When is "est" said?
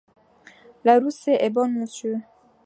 1.39-1.51